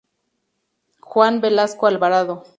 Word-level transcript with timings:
Juan 1.01 1.41
Velasco 1.41 1.85
Alvarado. 1.85 2.43